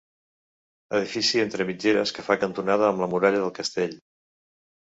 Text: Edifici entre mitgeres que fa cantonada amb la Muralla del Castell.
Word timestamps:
Edifici 0.99 1.41
entre 1.43 1.67
mitgeres 1.69 2.15
que 2.17 2.25
fa 2.31 2.39
cantonada 2.47 2.89
amb 2.89 3.05
la 3.07 3.11
Muralla 3.15 3.45
del 3.47 3.55
Castell. 3.61 3.97